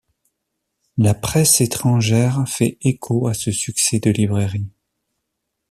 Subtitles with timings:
[0.97, 4.71] La presse étrangère fait écho à ce succès de librairie.